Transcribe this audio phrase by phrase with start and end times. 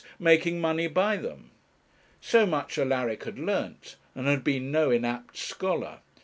[0.17, 1.51] making money by them.
[2.21, 5.99] So much Alaric had learnt, and had been no inapt scholar.